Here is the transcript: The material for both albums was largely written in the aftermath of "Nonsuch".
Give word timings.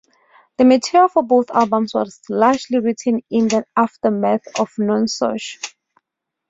The 0.57 0.65
material 0.65 1.09
for 1.09 1.21
both 1.21 1.51
albums 1.51 1.93
was 1.93 2.21
largely 2.27 2.79
written 2.79 3.21
in 3.29 3.49
the 3.49 3.65
aftermath 3.77 4.41
of 4.59 4.71
"Nonsuch". 4.79 5.59